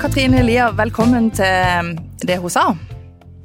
[0.00, 1.90] Katrine Lia, velkommen til
[2.24, 2.62] det hun sa.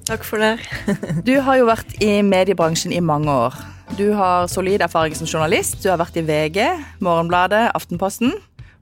[0.07, 0.53] Takk for det.
[1.27, 3.57] du har jo vært i mediebransjen i mange år.
[3.99, 5.81] Du har solid erfaring som journalist.
[5.83, 6.61] Du har vært i VG,
[7.03, 8.31] Morgenbladet, Aftenposten.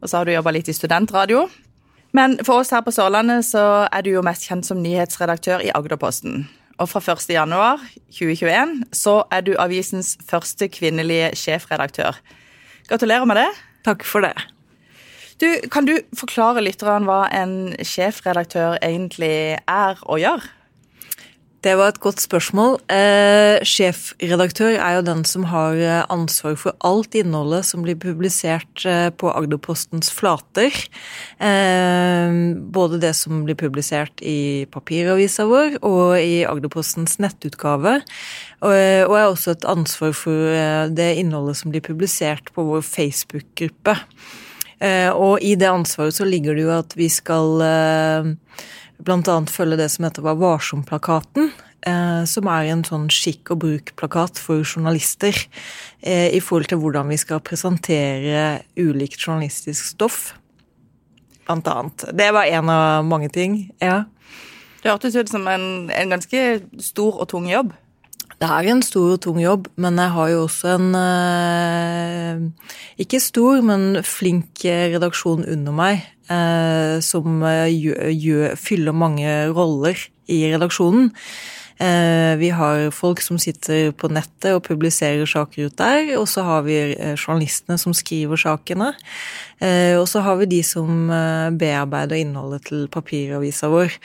[0.03, 1.47] Og så har du jobba litt i studentradio.
[2.13, 5.73] Men for oss her på Sørlandet så er du jo mest kjent som nyhetsredaktør i
[5.73, 6.45] Agderposten.
[6.77, 12.21] Og fra 1.1.2021 så er du avisens første kvinnelige sjefredaktør.
[12.85, 13.49] Gratulerer med det.
[13.89, 14.37] Takk for det.
[15.43, 20.45] Du, kan du forklare litt hva en sjefredaktør egentlig er og gjør?
[21.63, 22.77] Det var et godt spørsmål.
[22.91, 28.83] Eh, sjefredaktør er jo den som har eh, ansvar for alt innholdet som blir publisert
[28.87, 30.75] eh, på Agderpostens flater.
[31.39, 32.35] Eh,
[32.75, 37.99] både det som blir publisert i papiravisa vår og i Agderpostens nettutgave.
[38.63, 40.55] Og, eh, og er også et ansvar for
[40.91, 43.99] det innholdet som blir publisert på vår Facebook-gruppe.
[45.13, 47.61] Og i det ansvaret så ligger det jo at vi skal
[48.99, 49.35] bl.a.
[49.47, 51.53] følge det som heter Vær varsom-plakaten.
[51.83, 55.35] Eh, som er en sånn skikk og bruk-plakat for journalister
[55.99, 60.21] eh, i forhold til hvordan vi skal presentere ulikt journalistisk stoff,
[61.43, 62.05] blant annet.
[62.15, 64.05] Det var en av mange ting, ja.
[64.79, 66.45] Det hørtes ut som en, en ganske
[66.83, 67.75] stor og tung jobb.
[68.41, 72.67] Det er en stor og tung jobb, men jeg har jo også en eh,
[73.03, 79.99] ikke stor, men flink redaksjon under meg, eh, som gjør, gjør, fyller mange roller
[80.31, 81.11] i redaksjonen.
[81.83, 86.45] Eh, vi har folk som sitter på nettet og publiserer saker ut der, og så
[86.47, 88.91] har vi eh, journalistene som skriver sakene.
[89.59, 91.11] Eh, og så har vi de som
[91.59, 93.95] bearbeider innholdet til papiravisa vår.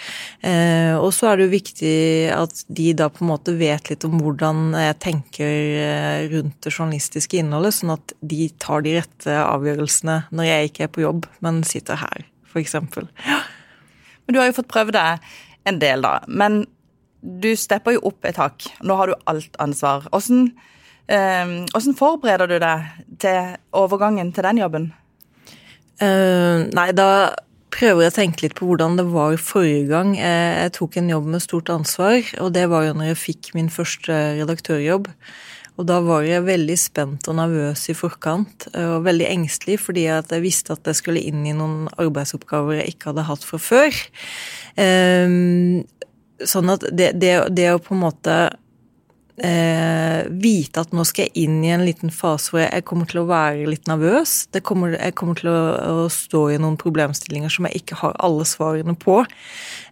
[0.99, 1.97] Og så er det jo viktig
[2.35, 7.41] at de da på en måte vet litt om hvordan jeg tenker rundt det journalistiske
[7.41, 11.63] innholdet, sånn at de tar de rette avgjørelsene når jeg ikke er på jobb, men
[11.67, 12.77] sitter her, f.eks.
[13.27, 13.43] Ja.
[14.27, 15.07] Men du har jo fått prøve det
[15.69, 16.19] en del, da.
[16.29, 16.63] Men
[17.23, 18.69] du stepper jo opp et hakk.
[18.87, 20.07] Nå har du alt ansvar.
[20.13, 20.53] Hvordan,
[21.09, 22.87] eh, forbereder du deg
[23.19, 24.93] til overgangen til den jobben?
[25.99, 27.35] Uh, nei, da
[27.75, 31.11] prøver jeg å tenke litt på hvordan det var forrige gang jeg, jeg tok en
[31.11, 35.11] jobb med stort ansvar, og det var jo når jeg fikk min første redaktørjobb.
[35.79, 40.43] Og da var jeg veldig spent og nervøs i forkant, og veldig engstelig fordi jeg
[40.43, 44.01] visste at jeg skulle inn i noen arbeidsoppgaver jeg ikke hadde hatt fra før.
[44.75, 45.85] Um,
[46.47, 48.39] sånn at det, det, det, å på en måte
[49.43, 53.23] eh, vite at nå skal jeg inn i en liten fase hvor jeg kommer til
[53.23, 54.49] å være litt nervøs.
[54.67, 55.59] Kommer, jeg kommer til å,
[56.05, 59.21] å, stå i noen problemstillinger som jeg ikke har alle svarene på.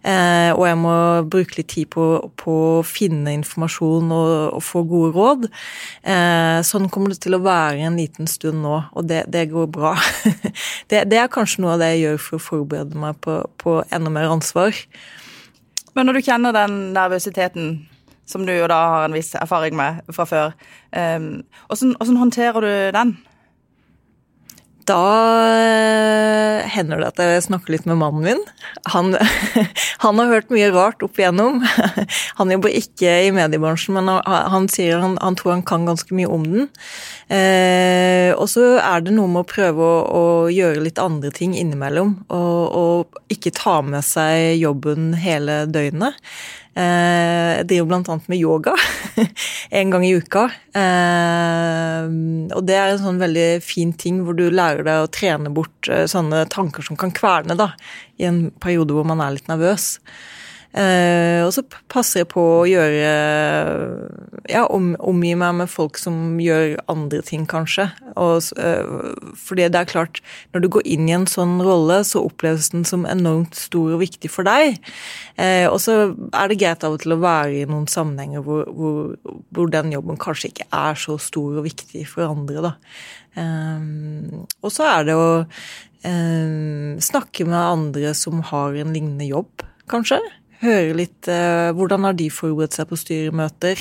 [0.07, 0.95] Eh, og jeg må
[1.27, 2.07] bruke litt tid på,
[2.39, 5.49] på å finne informasjon og, og få gode råd.
[6.03, 9.69] Eh, sånn kommer det til å være en liten stund nå, og det, det går
[9.73, 9.95] bra.
[10.91, 14.13] det, er kanskje noe av det jeg gjør for å forberede meg på, på enda
[14.13, 14.75] mer ansvar.
[15.97, 17.71] Men når du kjenner den nervøsiteten,
[18.29, 20.51] som du jo da har en viss erfaring med fra før,
[20.93, 23.15] um, hvordan, håndterer du den?
[24.87, 25.03] Da
[25.51, 28.43] eh, hender det at jeg snakker litt med mannen min.
[28.93, 29.15] Han,
[30.03, 31.59] han har hørt mye rart opp igjennom.
[32.37, 36.29] Han jobber ikke i mediebransjen, men han, sier han, han, tror han kan ganske mye
[36.29, 36.67] om den.
[37.33, 41.55] Eh, og så er det noe med å prøve å, å gjøre litt andre ting
[41.57, 42.13] innimellom.
[42.29, 46.15] Og, og, ikke ta med seg jobben hele døgnet.
[46.77, 48.75] Jeg driver annet med yoga
[49.79, 50.43] en gang i uka.
[50.77, 52.09] Eh,
[52.53, 55.89] og det er en sånn veldig fin ting hvor du lærer deg å trene bort
[55.89, 57.71] eh, sånne tanker som kan kverne da,
[58.21, 59.95] i en periode hvor man er litt nervøs.
[60.77, 63.07] Uh, og så passer jeg på å gjøre
[64.51, 67.87] Ja, om, omgi meg med folk som gjør andre ting, kanskje.
[68.13, 70.21] Og, uh, fordi det er klart,
[70.53, 74.03] når du går inn i en sånn rolle, så oppleves den som enormt stor og
[74.03, 74.77] viktig for deg.
[75.39, 75.97] Uh, og så
[76.29, 79.11] er det greit av og til å være i noen sammenhenger hvor, hvor,
[79.49, 82.73] hvor, den jobben kanskje ikke er så stor og viktig for andre, da.
[84.65, 85.27] og så er det å
[87.03, 90.21] snakke med andre som har en lignende jobb, kanskje.
[90.57, 93.77] Høre litt eh, hvordan har de forberedt seg på styremøter.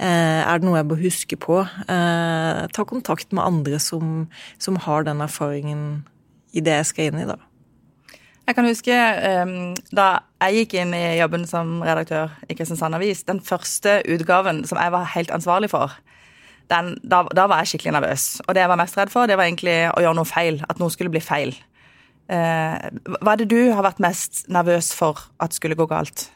[0.00, 1.58] Eh, er det noe jeg bør huske på?
[1.92, 4.24] Eh, ta kontakt med andre som,
[4.56, 6.06] som, har den erfaringen
[6.56, 7.36] i det jeg skal inn i, da.
[8.46, 8.96] Jeg kan huske
[9.42, 10.06] um, da
[10.44, 14.92] jeg gikk inn i jobben som redaktør i Kristiansand Avis, den første utgaven som jeg
[14.94, 15.96] var helt ansvarlig for,
[16.70, 18.26] den, da, da, var jeg skikkelig nervøs.
[18.46, 20.62] Og det jeg var mest redd for, det var egentlig å gjøre noe feil.
[20.70, 21.52] At noe skulle bli feil.
[22.26, 22.88] Eh,
[23.20, 26.28] hva er det du har vært mest nervøs for at skulle gå galt?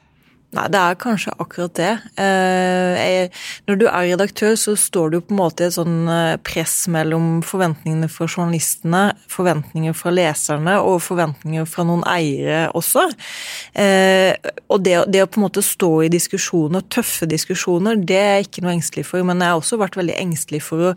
[0.51, 1.91] Nei, det er kanskje akkurat det.
[2.19, 6.41] Eh, når du er redaktør, så står du på en måte i et sånn eh,
[6.43, 13.05] press mellom forventningene fra journalistene, forventninger fra leserne og forventninger fra noen eiere også.
[13.79, 14.35] Eh,
[14.67, 18.49] og det, det å på en måte stå i diskusjoner, tøffe diskusjoner, det er jeg
[18.49, 19.23] ikke noe engstelig for.
[19.23, 20.93] Men jeg har også vært veldig engstelig for å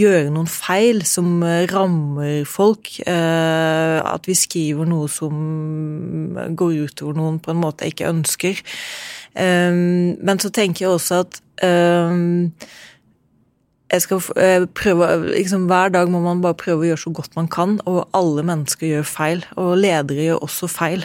[0.00, 2.88] gjøre noen feil som rammer folk.
[3.04, 5.36] At vi skriver noe som
[6.56, 8.64] går utover noen på en måte jeg ikke ønsker.
[9.34, 12.52] Um, men så tenker jeg også at um,
[13.94, 17.36] jeg skal eh, prøve liksom, Hver dag må man bare prøve å gjøre så godt
[17.36, 19.44] man kan, og alle mennesker gjør feil.
[19.60, 21.04] Og ledere gjør også feil.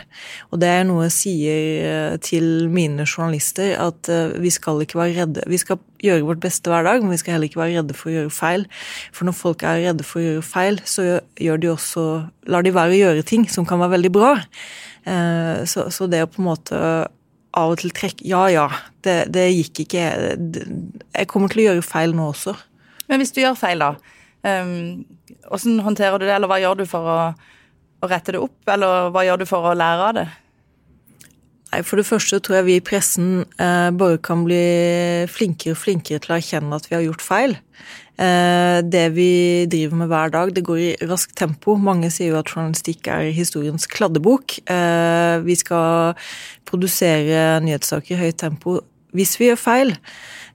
[0.49, 1.59] Og det er noe jeg sier
[1.89, 5.45] eh, til mine journalister, at uh, vi skal ikke være redde.
[5.51, 8.09] Vi skal gjøre vårt beste hver dag, men vi skal heller ikke være redde for
[8.09, 8.65] å gjøre feil.
[9.13, 11.07] For når folk er redde for å gjøre feil, så
[11.37, 12.07] gjør de også
[12.49, 14.33] lar de være å gjøre ting som kan være veldig bra.
[15.69, 16.79] Så det å på en måte
[17.57, 18.67] av og til trekke Ja ja,
[19.05, 20.03] det, det gikk ikke.
[21.15, 22.55] Jeg kommer til å gjøre feil nå også.
[23.09, 23.95] Men hvis du gjør feil, da.
[24.45, 25.05] Um,
[25.49, 27.17] hvordan håndterer du det, eller hva gjør du for å,
[27.99, 28.59] å rette det opp?
[28.69, 30.27] Eller hva gjør du for å lære av det?
[31.69, 34.61] Nei, For det første tror jeg vi i pressen eh, bare kan bli
[35.29, 37.57] flinkere og flinkere til å erkjenne at vi har gjort feil.
[38.19, 39.29] Eh, det vi
[39.69, 41.77] driver med hver dag, det går i raskt tempo.
[41.77, 44.57] Mange sier jo at journalistikk er historiens kladdebok.
[44.65, 46.17] Eh, vi skal
[46.67, 48.79] produsere nyhetssaker i høyt tempo
[49.15, 49.95] hvis vi gjør feil.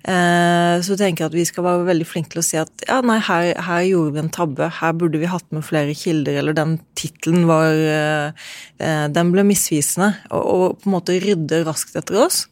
[0.04, 2.98] Eh, så tenker jeg at vi skal være veldig flinke til å si at ja,
[3.06, 4.68] nei, her, her, gjorde vi en tabbe.
[4.80, 8.44] Her burde vi hatt med flere kilder, eller den tittelen var eh,
[8.84, 10.10] eh, Den ble misvisende.
[10.28, 12.44] Og, på en måte rydde raskt etter oss.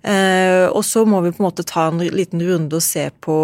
[0.00, 3.36] Og så må vi på en måte ta en liten runde og se på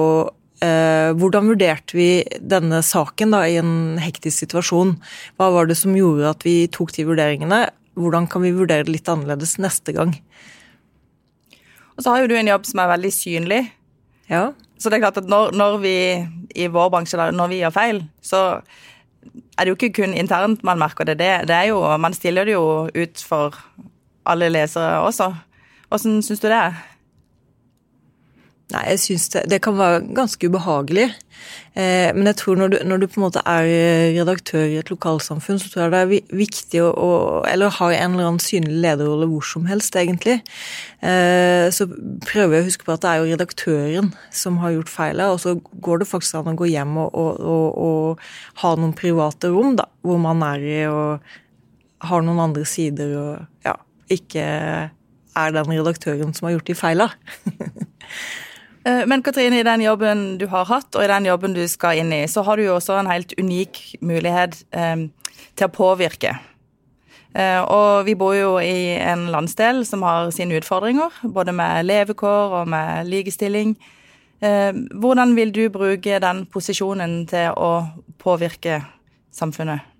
[0.56, 2.09] hvordan vurderte vi
[2.41, 4.94] denne saken da, i en hektisk situasjon?
[5.37, 7.61] Hva var det som gjorde at vi tok de vurderingene?
[8.00, 10.17] Hvordan kan vi vurdere det litt annerledes neste gang?
[11.96, 13.62] Og så har jo du en jobb som er veldig synlig.
[14.31, 14.50] Ja.
[14.78, 15.96] Så det er klart at når, når vi
[16.56, 18.43] i vår bransje, når vi gjør feil, så
[19.56, 21.19] er det jo ikke kun internt man merker det.
[21.20, 23.56] Det, det er jo, Man stiller det jo ut for
[24.26, 25.32] alle lesere også.
[25.90, 26.78] Åssen syns du det er?
[28.74, 31.04] Nei, jeg syns det, det, kan være ganske ubehagelig.
[31.78, 33.66] Eh, men jeg tror når du, når du, på en måte er
[34.16, 37.10] redaktør i et lokalsamfunn, så tror jeg det er viktig å, å
[37.46, 40.40] Eller har en eller annen synlig lederrolle hvor som helst, egentlig.
[40.98, 41.86] Eh, så
[42.26, 45.38] prøver jeg å huske på at det er jo redaktøren som har gjort feilet, og
[45.44, 45.54] så
[45.86, 49.76] går det faktisk an å gå hjem og, og, og, og ha noen private rom,
[49.78, 51.36] da, hvor man er i og
[52.06, 53.30] har noen andre sider og
[53.66, 53.76] ja,
[54.12, 54.42] ikke
[55.36, 57.08] er den redaktøren som har gjort de feila.
[58.87, 61.99] Eh, men Katrine, i den jobben du har hatt, og i den jobben du skal
[61.99, 65.09] inn i, så har du jo også en helt unik mulighet eh,
[65.59, 66.37] til å påvirke.
[67.37, 72.61] Eh, og vi bor jo i en landsdel som har sine utfordringer, både med levekår
[72.62, 73.77] og med likestilling.
[74.37, 77.71] Hvordan vil du bruke den posisjonen til å
[78.21, 78.83] påvirke
[79.33, 79.95] samfunnet?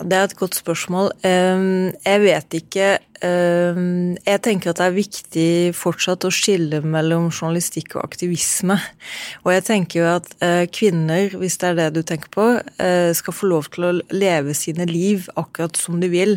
[0.00, 1.12] Det er et godt spørsmål.
[1.22, 2.86] Jeg vet ikke
[3.24, 8.76] Jeg tenker at det er viktig fortsatt å skille mellom journalistikk og aktivisme.
[9.46, 12.48] Og jeg tenker jo at eh, kvinner, hvis det er det du tenker på,
[12.84, 16.36] eh, skal få lov til å leve sine liv akkurat som de vil.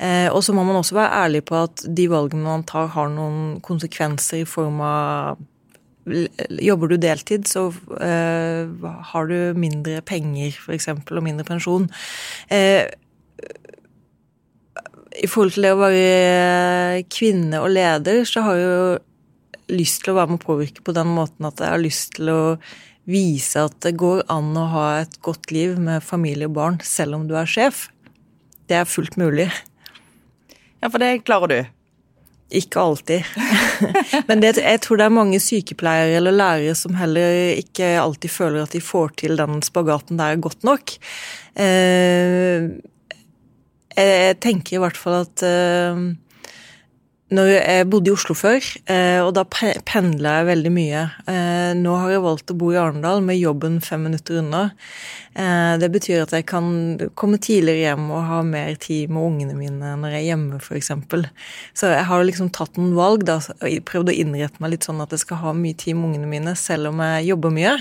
[0.00, 3.12] Eh, og så må man også være ærlig på at de valgene man tar, har
[3.12, 5.42] noen konsekvenser i form av
[6.02, 11.86] Jobber du deltid, så uh, har du mindre penger, f.eks., og mindre pensjon.
[12.50, 12.84] Uh,
[15.22, 20.12] I forhold til det å være kvinne og leder, så har jeg jo lyst til
[20.12, 22.42] å være med å påvirke på den måten at jeg har lyst til å
[23.08, 27.18] vise at det går an å ha et godt liv med familie og barn selv
[27.18, 27.88] om du er sjef.
[28.70, 29.48] Det er fullt mulig.
[30.82, 31.81] Ja, for det klarer du?
[32.52, 33.24] Ikke alltid.
[34.28, 38.66] Men det, jeg tror det er mange sykepleiere eller lærere som heller ikke alltid føler
[38.66, 40.92] at de får til den spagaten der godt nok.
[41.56, 42.68] Eh,
[43.96, 46.04] jeg tenker i hvert fall at eh,
[47.32, 51.02] når jeg bodde i Oslo før, eh, og da pendla jeg veldig mye.
[51.30, 54.62] Eh, nå har jeg valgt å bo i Arendal med jobben fem minutter unna.
[55.32, 56.68] Eh, det betyr at jeg kan
[57.16, 60.92] komme tidligere hjem og ha mer tid med ungene mine når jeg er hjemme, f.eks.
[61.78, 65.00] Så jeg har liksom tatt noen valg, da, og prøvd å innrette meg litt sånn
[65.04, 67.76] at jeg skal ha mye tid med ungene mine, selv om jeg jobber mye.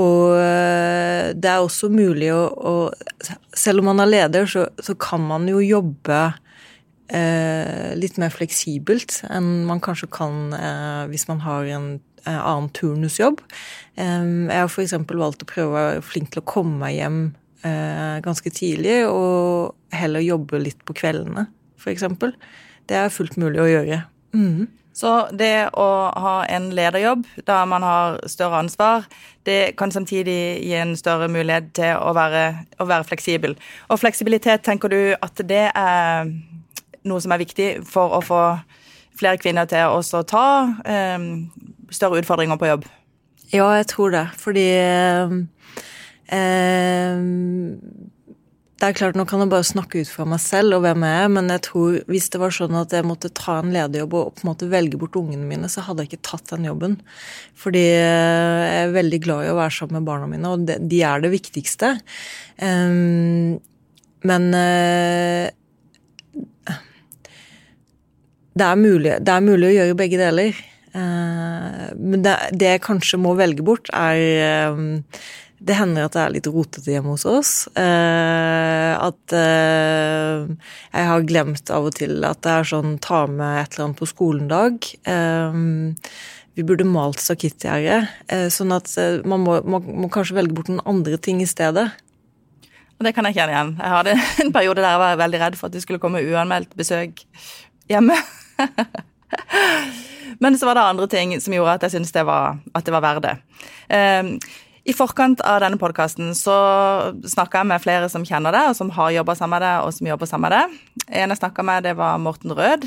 [0.00, 2.74] Og eh, det er også mulig å, å
[3.56, 6.20] Selv om man er leder, så, så kan man jo jobbe
[7.12, 11.90] eh, litt mer fleksibelt enn man kanskje kan eh, hvis man har en
[12.24, 13.42] eh, annen turnusjobb.
[13.98, 14.96] Eh, jeg har f.eks.
[15.10, 17.20] valgt å prøve å være flink til å komme meg hjem
[17.66, 21.48] eh, ganske tidlig, og heller jobbe litt på kveldene,
[21.80, 22.06] f.eks.
[22.90, 24.04] Det er fullt mulig å gjøre.
[24.34, 24.68] Mm.
[24.92, 29.06] Så det å ha en lederjobb da man har større ansvar,
[29.46, 33.54] det kan samtidig gi en større mulighet til å være, å være fleksibel.
[33.88, 36.32] Og fleksibilitet, tenker du at det er
[37.06, 38.42] noe som er viktig for å få
[39.20, 40.46] flere kvinner til å ta
[40.84, 41.18] eh,
[41.94, 42.88] større utfordringer på jobb?
[43.50, 44.26] Ja, jeg tror det.
[44.38, 45.28] Fordi eh,
[48.80, 51.16] det er klart, Nå kan jeg bare snakke ut fra meg selv og hvem jeg
[51.20, 54.30] er, men jeg tror hvis det var sånn at jeg måtte ta en lederjobb og
[54.38, 56.94] på en måte velge bort ungene mine, så hadde jeg ikke tatt den jobben.
[57.60, 61.02] Fordi eh, jeg er veldig glad i å være sammen med barna mine, og de
[61.04, 61.92] er det viktigste.
[62.56, 63.60] Um,
[64.24, 65.52] men uh,
[68.56, 70.64] det, er mulig, det er mulig å gjøre begge deler.
[70.96, 75.04] Uh, men det, jeg kanskje må velge bort, er
[75.60, 77.52] det hender at det er litt rotete hjemme hos oss.
[77.76, 80.46] Eh, at eh,
[80.88, 84.00] jeg har glemt av og til at det er sånn ta med et eller annet
[84.00, 84.88] på skolen-dag.
[85.04, 85.58] Eh,
[86.56, 88.08] vi burde malt stakittgjerdet.
[88.32, 91.48] Eh, sånn at eh, man må, må, må, kanskje velge bort noen andre ting i
[91.48, 91.90] stedet.
[93.00, 93.74] Det kan jeg kjenne igjen.
[93.76, 96.72] Jeg hadde en periode der jeg var veldig redd for at det skulle komme uanmeldt
[96.76, 97.22] besøk
[97.90, 98.16] hjemme.
[100.40, 102.96] Men så var det andre ting som gjorde at jeg syntes det var, at det
[102.96, 103.36] var verdt det.
[104.88, 109.12] I forkant av denne podkasten snakka jeg med flere som kjenner det, og som har
[109.12, 111.06] jobba sammen med det, og som jobber sammen med det.
[111.20, 112.86] En jeg snakka med, det var Morten Rød.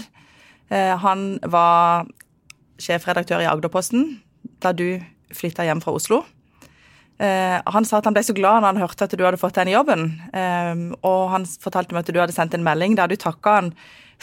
[0.73, 2.07] Eh, han var
[2.81, 4.15] sjefredaktør i Agderposten
[4.63, 6.23] da du flytta hjem fra Oslo.
[7.21, 9.59] Eh, han sa at han ble så glad når han hørte at du hadde fått
[9.59, 10.07] den jobben.
[10.33, 13.69] Eh, og han fortalte meg at du hadde sendt en melding der du takka han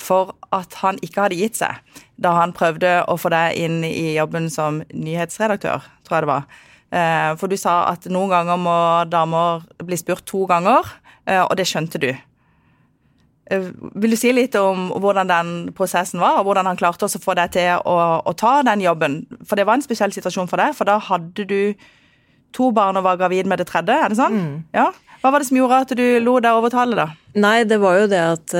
[0.00, 1.76] for at han ikke hadde gitt seg
[2.20, 6.60] da han prøvde å få deg inn i jobben som nyhetsredaktør, tror jeg det var.
[6.90, 8.78] Eh, for du sa at noen ganger må
[9.10, 10.86] damer bli spurt to ganger,
[11.26, 12.10] eh, og det skjønte du.
[13.50, 17.22] Eh, vil du si litt om hvordan den prosessen var, og hvordan han klarte å
[17.22, 19.22] få deg til å, å, ta den jobben?
[19.46, 21.60] For det var en spesiell situasjon for deg, for da hadde du
[22.50, 24.34] to barn og var gravid med det tredje, er det sånn?
[24.34, 24.54] Mm.
[24.74, 24.90] Ja.
[25.22, 27.12] Hva var det som gjorde at du lo deg overtale, da?
[27.38, 28.56] Nei, det var jo det at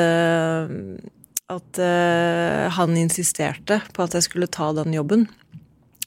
[1.51, 1.79] at
[2.77, 5.25] han insisterte på at jeg skulle ta den jobben.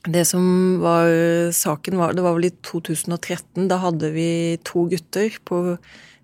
[0.04, 1.08] Det som var
[1.56, 3.70] saken, var Det var vel i 2013.
[3.72, 5.78] Da hadde vi to gutter på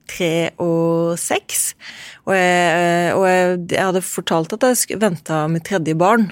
[0.10, 1.76] tre og seks.
[2.26, 6.32] Og jeg, og jeg, jeg hadde fortalt at jeg venta mitt tredje barn.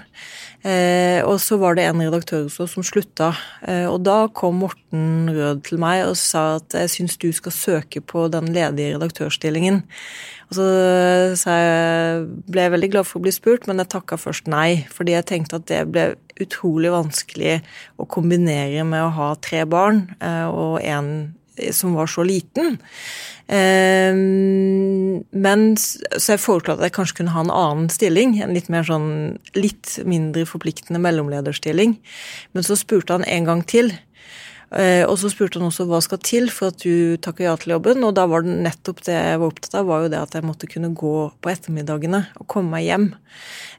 [0.67, 3.29] Eh, og så var det en redaktør også som slutta.
[3.63, 7.55] Eh, og da kom Morten Rød til meg og sa at jeg syns du skal
[7.55, 9.83] søke på den ledige redaktørstillingen.
[10.47, 10.65] Og så
[11.55, 14.83] jeg, ble jeg veldig glad for å bli spurt, men jeg takka først nei.
[14.91, 16.09] Fordi jeg tenkte at det ble
[16.43, 17.59] utrolig vanskelig
[17.99, 21.11] å kombinere med å ha tre barn eh, og en
[21.73, 22.77] som var så liten.
[23.47, 28.41] Ehm, men Så jeg foreslo at jeg kanskje kunne ha en annen stilling.
[28.41, 31.97] En litt mer sånn litt mindre forpliktende mellomlederstilling.
[32.53, 33.93] Men så spurte han en gang til.
[34.75, 37.77] Eh, og så spurte han også hva skal til for at du takker ja til
[37.77, 38.03] jobben.
[38.03, 40.47] Og da var det nettopp det jeg var opptatt av, var jo det at jeg
[40.47, 43.09] måtte kunne gå på ettermiddagene og komme meg hjem.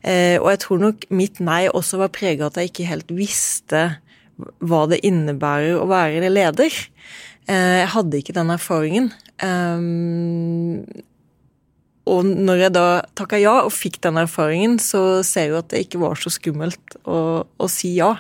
[0.01, 3.89] Eh, og jeg tror nok mitt nei også var prega at jeg ikke helt visste
[4.39, 6.73] hva det innebærer å være leder.
[7.49, 9.13] Eh, jeg hadde ikke den erfaringen.
[9.41, 10.85] Um,
[12.09, 12.87] og når jeg da
[13.19, 16.33] takka ja og fikk den erfaringen, så ser jeg jo at det ikke var så
[16.33, 18.15] skummelt å, å si ja.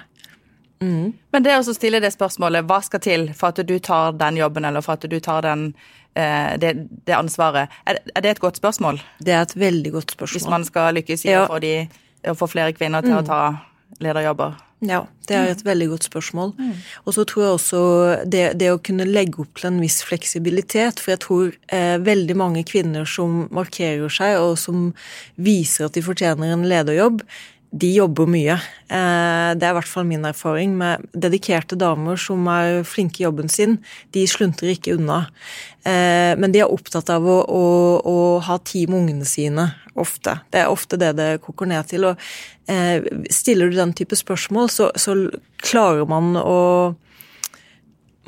[0.80, 1.12] Mm.
[1.35, 4.68] Men det å stille det spørsmålet, hva skal til for at du tar den jobben,
[4.68, 5.73] eller for at du tar den,
[6.14, 6.75] eh, det,
[7.08, 9.00] det, ansvaret, er, er, det et godt spørsmål?
[9.25, 10.37] Det er et veldig godt spørsmål.
[10.38, 11.44] Hvis man skal lykkes i ja.
[11.44, 11.75] å, få de,
[12.28, 13.20] å, få flere kvinner til mm.
[13.20, 13.42] å ta
[14.04, 14.56] lederjobber?
[14.78, 16.52] Ja, det er et veldig godt spørsmål.
[16.54, 16.75] Mm.
[17.02, 17.82] Og så tror jeg også
[18.30, 21.02] det, det, å kunne legge opp til en viss fleksibilitet.
[21.02, 24.92] For jeg tror eh, veldig mange kvinner som markerer seg, og som
[25.35, 27.25] viser at de fortjener en lederjobb,
[27.68, 28.54] de jobber mye.
[28.88, 33.26] Eh, det er i hvert fall min erfaring med dedikerte damer som er flinke i
[33.26, 33.76] jobben sin.
[34.16, 35.25] De sluntrer ikke unna.
[35.85, 37.66] Eh, men de er opptatt av å, å,
[37.99, 38.16] å
[38.47, 39.68] ha tid med ungene sine,
[40.00, 40.38] ofte.
[40.52, 42.09] Det er ofte det det koker ned til.
[42.11, 42.25] Og
[42.71, 45.19] eh, stiller du den type spørsmål, så, så
[45.64, 46.59] klarer man å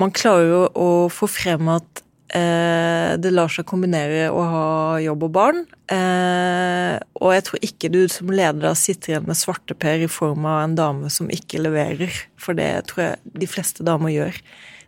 [0.01, 2.01] Man klarer å få frem at
[2.31, 4.67] Eh, det lar seg kombinere å ha
[5.03, 5.65] jobb og barn.
[5.91, 10.61] Eh, og jeg tror ikke du som leder sitter igjen med svarteper i form av
[10.63, 12.21] en dame som ikke leverer.
[12.39, 14.39] For det tror jeg de fleste damer gjør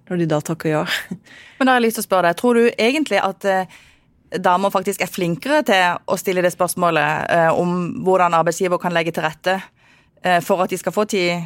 [0.07, 0.85] når de da takker ja.
[1.57, 3.77] Men da har jeg lyst til å spørre deg, tror du egentlig at eh,
[4.41, 9.25] damer faktisk er flinkere til å stille det spørsmålet om hvordan arbeidsgiver kan legge til
[9.25, 9.59] rette
[10.45, 11.43] for at de skal få tid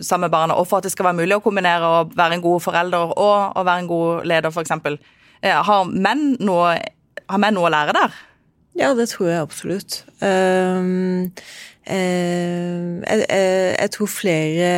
[0.00, 2.44] sammen med barna, og for at det skal være mulig å kombinere å være en
[2.44, 4.96] god forelder og å være en god leder, f.eks.?
[5.44, 6.78] Har menn noe,
[7.28, 8.16] har menn noe å lære der?
[8.74, 10.00] Ja, det tror jeg absolutt.
[10.18, 11.30] Um,
[11.86, 14.70] uh, jeg, jeg, tror flere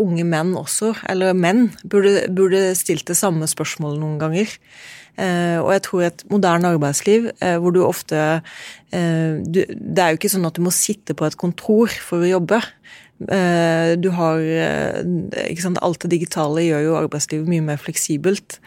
[0.00, 4.54] unge menn også, eller menn, burde, burde stilt det samme spørsmålet noen ganger.
[5.14, 8.40] Uh, og jeg tror et moderne arbeidsliv uh, hvor du ofte
[8.94, 12.60] Det er jo ikke sånn at du må sitte på et kontor for å jobbe.
[13.22, 15.00] Eh, du har eh,
[15.46, 18.58] ikke sant, Alt det digitale gjør jo arbeidslivet mye mer fleksibelt.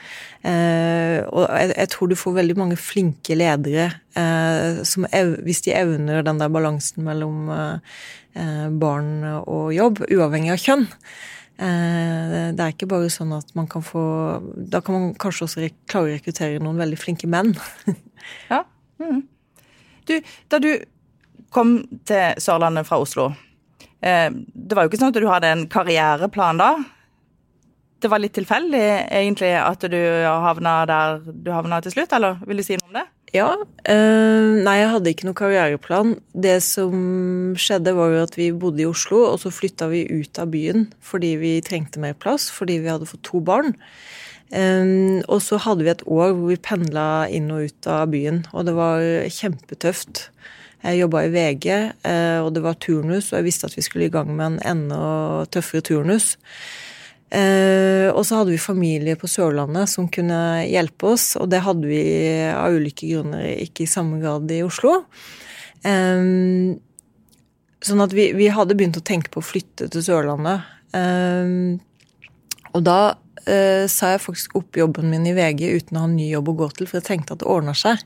[0.48, 3.92] Eh, og jeg tror du får veldig mange flinke ledere
[4.88, 5.06] som,
[5.46, 7.52] hvis de evner den der balansen mellom
[8.82, 9.12] barn
[9.44, 10.88] og jobb, uavhengig av kjønn.
[11.58, 14.02] Det er ikke bare sånn at man kan få
[14.70, 17.56] Da kan man kanskje også klare å rekruttere noen veldig flinke menn.
[18.54, 18.62] ja.
[19.02, 19.24] Mm.
[20.06, 20.14] Du,
[20.54, 20.70] da du
[21.50, 23.32] kom til Sørlandet fra Oslo
[24.02, 26.72] Eh, det var jo ikke sånn at du hadde en karriereplan da.
[27.98, 30.00] Det var litt tilfeldig egentlig at du
[30.46, 33.08] havna der du havna til slutt, eller vil du si noe om det?
[33.36, 33.50] Ja.
[33.90, 36.14] Øh, nei, jeg hadde ikke noen karriereplan.
[36.32, 40.40] Det som skjedde, var jo at vi bodde i Oslo, og så flytta vi ut
[40.40, 43.76] av byen fordi vi trengte mer plass, fordi vi hadde fått to barn.
[44.48, 48.46] Um, og så hadde vi et år hvor vi pendla inn og ut av byen,
[48.56, 50.30] og det var kjempetøft.
[50.86, 51.66] Jeg jobba i VG,
[52.06, 54.60] eh, og det var turnus, og jeg visste at vi skulle i gang med en
[54.72, 55.02] enda
[55.52, 56.36] tøffere turnus.
[57.28, 61.90] Eh, og så hadde vi familie på Sørlandet som kunne hjelpe oss, og det hadde
[61.90, 62.02] vi
[62.48, 65.02] av ulike grunner ikke i samme grad i Oslo.
[65.84, 66.24] Eh,
[67.88, 70.74] sånn at vi, vi hadde begynt å tenke på å flytte til Sørlandet.
[72.74, 73.00] Og da
[73.48, 76.56] sa jeg faktisk opp jobben min i VG uten å ha en ny jobb å
[76.64, 78.02] gå til, for jeg tenkte at det ordna seg.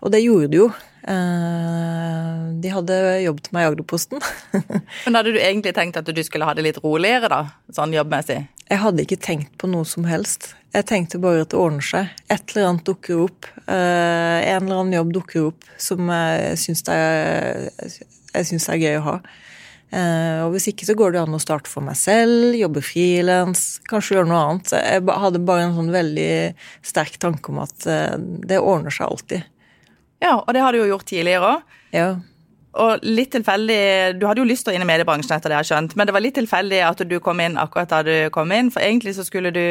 [0.00, 0.68] Og det gjorde det jo.
[1.08, 4.22] Eh, de hadde jobbet meg i Agderposten.
[5.06, 7.42] Men hadde du egentlig tenkt at du skulle ha det litt roligere, da?
[7.72, 8.42] Sånn jobbmessig?
[8.70, 10.52] Jeg hadde ikke tenkt på noe som helst.
[10.76, 12.10] Jeg tenkte bare at det ordner seg.
[12.30, 13.48] Et eller annet dukker opp.
[13.64, 17.70] Eh, en eller annen jobb dukker opp som jeg syns er,
[18.36, 19.16] er gøy å ha.
[19.90, 23.80] Eh, og hvis ikke så går det an å starte for meg selv, jobbe frilans,
[23.90, 24.74] kanskje gjøre noe annet.
[24.76, 26.30] Jeg hadde bare en sånn veldig
[26.92, 29.48] sterk tanke om at det ordner seg alltid.
[30.20, 31.78] Ja, og det har du jo gjort tidligere òg.
[31.96, 32.10] Ja.
[32.80, 35.64] Og litt tilfeldig Du hadde jo lyst til å inn i mediebransjen, etter det jeg
[35.64, 38.52] har skjønt, men det var litt tilfeldig at du kom inn akkurat da du kom
[38.54, 39.64] inn, for egentlig så skulle du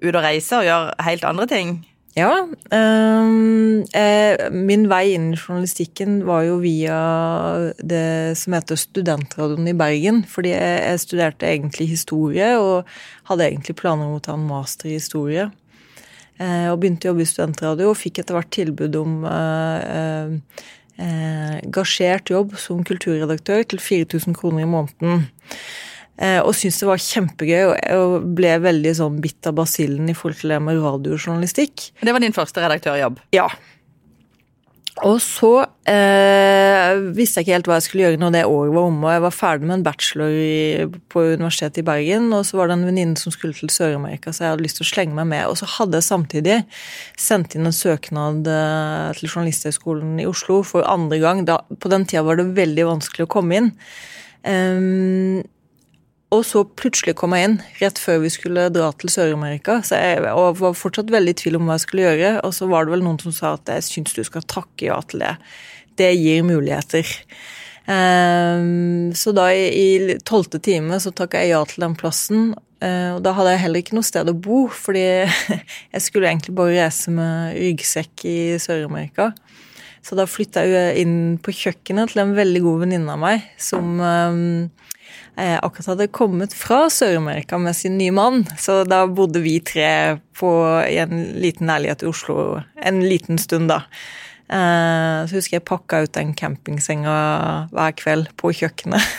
[0.00, 1.76] ut og reise og gjøre helt andre ting.
[2.16, 2.46] Ja.
[2.72, 6.96] Um, eh, min vei inn i journalistikken var jo via
[7.76, 10.22] det som heter Studentradioen i Bergen.
[10.24, 12.88] Fordi jeg, jeg studerte egentlig historie, og
[13.28, 15.50] hadde egentlig planer om å ta en master i historie.
[16.36, 20.34] Eh, og begynte å jobbe i studentradio og fikk etter hvert tilbud om eh,
[21.00, 25.28] eh, gasjert jobb som kulturredaktør til 4000 kroner i måneden.
[26.16, 30.54] Og syntes det var kjempegøy og ble veldig sånn bitt av basillen i forhold til
[30.54, 31.90] det med radiojournalistikk.
[32.00, 33.18] Det var din første redaktørjobb?
[33.36, 33.50] Ja.
[35.04, 35.50] Og så
[35.90, 39.04] eh, visste jeg ikke helt hva jeg skulle gjøre når det året var omme.
[39.04, 42.70] og Jeg var ferdig med en bachelor i, på Universitetet i Bergen, og så var
[42.70, 45.28] det en venninne som skulle til Sør-Amerika, så jeg hadde lyst til å slenge meg
[45.34, 45.44] med.
[45.50, 46.56] Og så hadde jeg samtidig
[47.20, 51.44] sendt inn en søknad eh, til Journalisthøgskolen i Oslo for andre gang.
[51.44, 53.70] Da, på den tida var det veldig vanskelig å komme inn.
[54.46, 55.42] Um,
[56.34, 59.78] og så plutselig kom jeg inn rett før vi skulle dra til Sør-Amerika.
[60.32, 62.32] Og var fortsatt veldig i tvil om hva jeg skulle gjøre.
[62.46, 64.98] Og så var det vel noen som sa at jeg syns du skal takke ja
[65.06, 65.36] til det.
[65.96, 67.06] Det gir muligheter.
[67.86, 72.48] Um, så da i tolvte time så takka jeg ja til den plassen.
[72.82, 75.06] Uh, og da hadde jeg heller ikke noe sted å bo, fordi
[75.94, 79.30] jeg skulle egentlig bare reise med ryggsekk i Sør-Amerika.
[80.02, 83.96] Så da flytta jeg inn på kjøkkenet til en veldig god venninne av meg som
[84.02, 84.66] um,
[85.36, 88.46] akkurat hadde kommet fra Sør-Amerika med sin nye mann.
[88.58, 90.50] Så da bodde vi tre på,
[90.88, 93.82] i en liten leilighet i Oslo en liten stund, da.
[94.46, 97.16] Eh, så husker jeg pakka ut den campingsenga
[97.74, 99.02] hver kveld på kjøkkenet.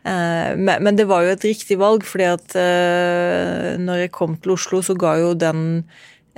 [0.00, 2.54] Eh, men det var jo et riktig valg, fordi at
[3.84, 5.82] når jeg kom til Oslo, så ga jo den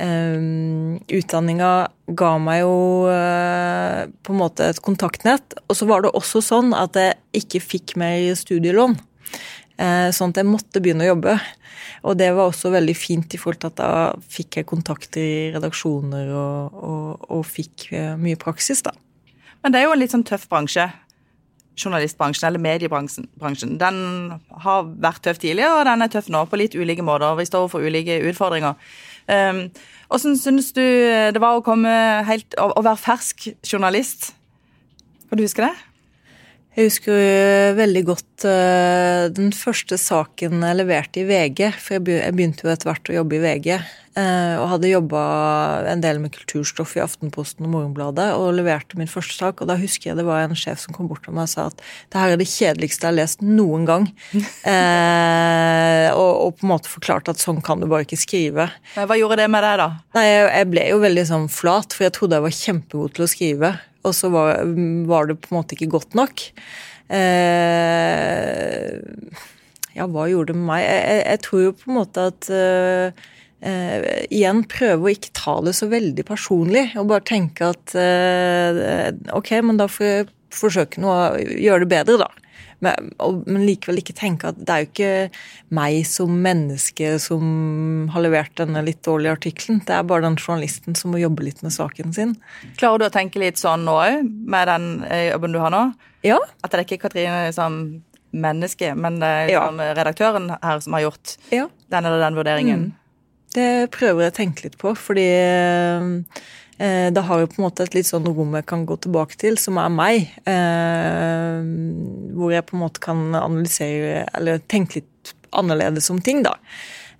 [0.00, 1.72] Um, utdanninga
[2.16, 2.76] ga meg jo
[3.12, 5.56] uh, på en måte et kontaktnett.
[5.68, 8.96] Og så var det også sånn at jeg ikke fikk mer studielån.
[9.76, 11.36] Uh, sånn at jeg måtte begynne å jobbe.
[12.08, 13.92] Og det var også veldig fint i forhold til at da
[14.32, 18.96] fikk jeg kontakt i redaksjoner og, og, og fikk uh, mye praksis, da.
[19.62, 20.88] Men det er jo en litt sånn tøff bransje.
[21.78, 23.78] Journalistbransjen, eller mediebransjen.
[23.80, 23.96] Den
[24.64, 27.32] har vært tøff tidligere, og den er tøff nå, på litt ulike måter.
[27.38, 28.76] Vi står overfor ulike utfordringer.
[29.32, 30.82] Hvordan ehm, syns du
[31.32, 31.90] det var å komme
[32.28, 34.32] helt Å være fersk journalist?
[35.28, 35.91] Kan du huske det?
[36.72, 41.66] Jeg husker jo veldig godt uh, den første saken jeg leverte i VG.
[41.76, 43.76] For jeg begynte jo etter hvert å jobbe i VG.
[44.16, 45.20] Uh, og hadde jobba
[45.88, 48.30] en del med kulturstoff i Aftenposten og Morgenbladet.
[48.40, 49.60] Og leverte min første sak.
[49.60, 51.68] Og da husker jeg det var en sjef som kom bort til meg og sa
[51.68, 54.08] at det her er det kjedeligste jeg har lest noen gang.
[54.32, 58.70] uh, og, og, på en måte forklarte at sånn kan du bare ikke skrive.
[58.96, 59.92] Hva gjorde det med deg, da?
[60.16, 63.28] Nei, jeg, jeg ble jo veldig sånn flat, for jeg trodde jeg var kjempegod til
[63.28, 64.62] å skrive og så var,
[65.08, 66.44] var, det på en måte ikke godt nok.
[67.12, 68.88] Eh,
[69.96, 70.82] ja, hva gjorde det med meg?
[70.86, 73.24] Jeg, jeg, jeg tror jo på en måte at eh,
[73.68, 79.12] eh, Igjen prøve å ikke ta det så veldig personlig, og bare tenke at eh,
[79.36, 82.41] ok, men da får jeg forsøke noe gjøre det bedre, da.
[82.82, 83.12] Men,
[83.46, 88.54] men, likevel ikke tenke at det er jo ikke meg som menneske som har levert
[88.58, 89.82] denne litt dårlige artikkelen.
[89.86, 92.34] Det er bare den journalisten som må jobbe litt med saken sin.
[92.80, 95.84] Klarer du å tenke litt sånn nå òg, med den eh, jobben du har nå?
[96.26, 96.40] Ja.
[96.62, 97.78] At det er ikke Katrine som
[98.32, 99.62] menneske, men det er ja.
[99.94, 101.68] redaktøren her som har gjort ja.
[101.92, 102.84] den eller den vurderingen?
[102.88, 102.98] Mm.
[103.52, 105.28] Det prøver jeg å tenke litt på, fordi
[106.82, 109.38] Eh, det har jo på en måte et litt sånn rom jeg kan gå tilbake
[109.38, 110.32] til, som er meg.
[110.50, 111.60] Eh,
[112.34, 116.56] hvor jeg på en måte kan analysere eller tenke litt annerledes om ting, da.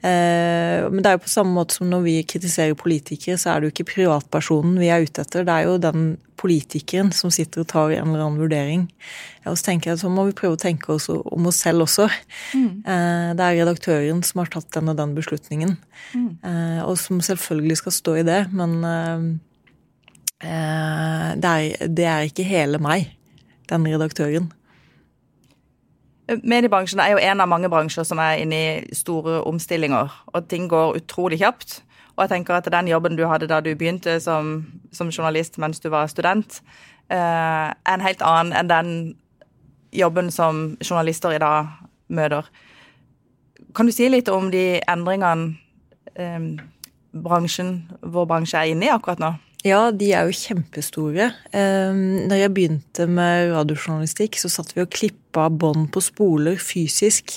[0.03, 3.61] Eh, men det er jo på samme måte som når vi kritiserer politikere, så er
[3.61, 5.47] det jo ikke privatpersonen vi er ute etter.
[5.47, 6.09] Det er jo den
[6.43, 8.89] politikeren som sitter og tar en eller annen vurdering.
[9.47, 11.85] Og så tenker jeg at så må vi prøve å tenke oss om oss selv
[11.85, 12.09] også.
[12.59, 12.83] Mm.
[12.83, 15.77] Det er redaktøren som har tatt den og den beslutningen.
[16.19, 16.33] Mm.
[16.89, 18.75] Og som selvfølgelig skal stå i det, men
[20.43, 23.13] det er, det er ikke hele meg,
[23.71, 24.51] den redaktøren.
[26.43, 30.69] Mediebransjen er jo en av mange bransjer som er inne i store omstillinger, og ting
[30.71, 31.81] går utrolig kjapt.
[32.17, 35.81] Og jeg tenker at den jobben du hadde da du begynte som, som journalist mens
[35.81, 36.61] du var student,
[37.11, 38.93] eh, er en helt annen enn den
[39.93, 41.73] jobben som journalister i dag
[42.09, 42.49] møter.
[43.75, 45.57] Kan du si litt om de endringene
[46.15, 46.53] eh,
[47.13, 49.35] bransjen, vår bransje er inne i akkurat nå?
[49.63, 51.29] Ja, de er jo kjempestore.
[51.55, 57.37] Ehm, når jeg begynte med radiojournalistikk, så satt vi og klippa bånd på spoler fysisk.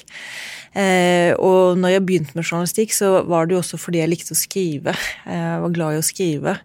[0.74, 4.34] Eh, og når jeg begynte med journalistikk, så var det jo også fordi jeg likte
[4.34, 4.96] å skrive.
[5.36, 6.58] Jeg var glad i å skrive.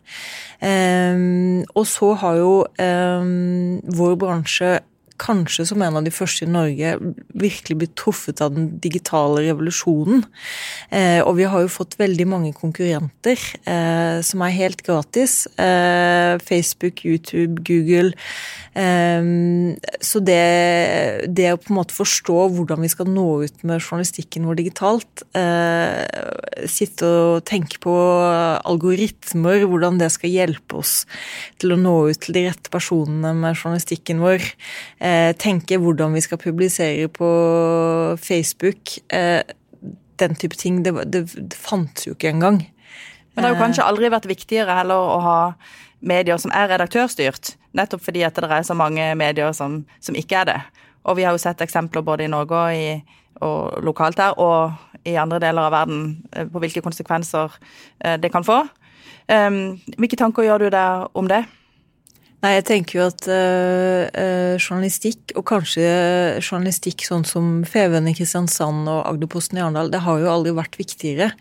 [0.64, 4.78] Ehm, og så har jo ehm, vår bransje
[5.20, 6.94] kanskje som en av de første i Norge
[7.38, 10.24] virkelig blitt truffet av den digitale revolusjonen.
[10.90, 15.44] Eh, og vi har jo fått veldig mange konkurrenter eh, som er helt gratis.
[15.60, 18.14] Eh, Facebook, YouTube, Google.
[18.74, 19.20] Eh,
[20.00, 20.40] så det,
[21.28, 25.24] det, å på en måte forstå hvordan vi skal nå ut med journalistikken vår digitalt,
[25.36, 27.94] eh, sitte og tenke på
[28.64, 31.04] algoritmer, hvordan det skal hjelpe oss
[31.60, 34.44] til å nå ut til de rette personene med journalistikken vår.
[35.00, 37.30] Eh, tenke hvordan vi skal publisere på
[38.20, 38.98] Facebook.
[39.12, 39.40] Eh,
[40.20, 40.82] den type ting.
[40.84, 42.60] Det, det, det fantes jo ikke engang.
[43.34, 45.38] Men det har jo kanskje aldri vært viktigere heller å ha
[46.00, 50.42] medier som er redaktørstyrt, nettopp fordi at det er så mange medier som, som ikke
[50.42, 50.58] er det.
[51.08, 55.06] Og vi har jo sett eksempler både i Norge og, i, og lokalt her, og
[55.08, 57.56] i andre deler av verden eh, på hvilke konsekvenser
[58.04, 58.62] eh, det kan få.
[59.30, 61.44] Um, hvilke tanker gjør du deg om det?
[62.40, 65.82] Nei, jeg tenker jo at øh, journalistikk, og kanskje
[66.40, 70.78] journalistikk sånn som Feven i Kristiansand og Agderposten i Arendal, det har jo aldri vært
[70.80, 71.34] viktigere.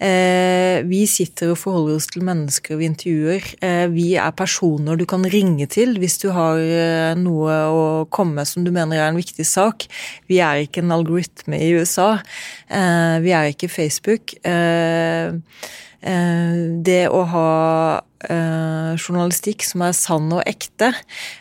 [0.00, 3.50] Eh, vi sitter og forholder oss til mennesker vi intervjuer.
[3.60, 6.56] Eh, vi er personer du kan ringe til hvis du har
[7.20, 9.84] noe å komme med som du mener er en viktig sak.
[10.32, 12.22] Vi er ikke en algoritme i USA.
[13.20, 14.32] vi er ikke Facebook.
[16.88, 17.48] Det å ha
[18.26, 20.90] eh, journalistikk som er sann og ekte,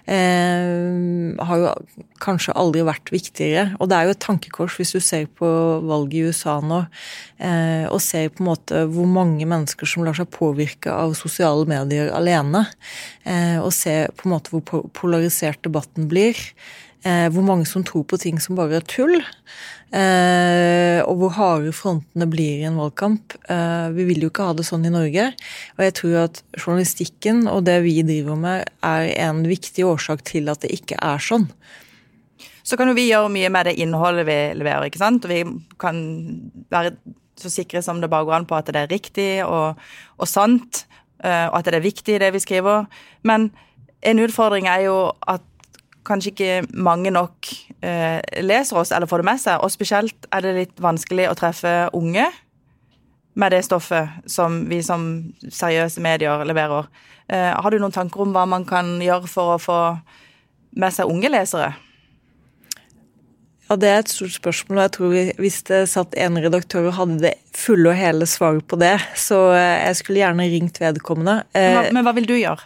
[0.06, 1.72] eh, har jo
[2.22, 3.76] kanskje aldri vært viktigere.
[3.80, 5.50] Og det er jo et tankekors hvis du ser på
[5.88, 6.84] valget i USA nå,
[7.40, 11.68] eh, og ser på en måte hvor mange mennesker som lar seg påvirke av sosiale
[11.70, 12.68] medier alene,
[13.26, 16.38] eh, og ser på en måte hvor polarisert debatten blir.
[17.08, 19.16] Eh, hvor mange som tror på ting som bare er tull.
[19.96, 23.38] Eh, og hvor harde frontene blir i en valgkamp.
[23.48, 25.30] Eh, vi vil jo ikke ha det sånn i Norge.
[25.78, 30.52] Og jeg tror at journalistikken og det vi driver med, er en viktig årsak til
[30.52, 31.48] at det ikke er sånn.
[32.68, 35.24] Så kan jo vi gjøre mye med det innholdet vi leverer, ikke sant.
[35.24, 35.44] Og vi
[35.80, 36.02] kan
[36.74, 36.98] være
[37.40, 39.78] så sikre som det bare går an på at det er riktig og,
[40.18, 40.82] og sant,
[41.22, 42.90] og at det er viktig, det vi skriver.
[43.30, 43.48] Men
[44.02, 44.98] en utfordring er jo
[45.30, 45.46] at
[46.08, 47.50] kanskje ikke mange nok
[47.86, 49.64] eh, leser oss eller får det med seg.
[49.64, 52.28] Og spesielt er det litt vanskelig å treffe unge
[53.38, 55.08] med det stoffet som vi som
[55.44, 56.88] seriøse medier leverer.
[57.30, 59.82] Eh, har du noen tanker om hva man kan gjøre for å få
[60.78, 61.76] med seg unge lesere?
[63.68, 66.96] Ja, Det er et stort spørsmål, og jeg tror hvis det satt en redaktør og
[67.02, 71.42] hadde det fulle og hele svaret på det, så eh, jeg skulle gjerne ringt vedkommende.
[71.54, 72.64] Men hva, men hva vil du gjøre?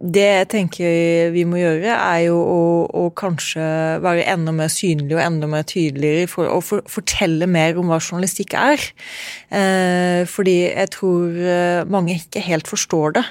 [0.00, 3.60] Det jeg tenker vi må gjøre, er jo å, å kanskje
[4.00, 7.98] være enda mer synlig og enda mer tydeligere for å for, fortelle mer om hva
[8.00, 8.86] journalistikk er.
[9.52, 13.26] Eh, fordi jeg tror eh, mange ikke helt forstår det.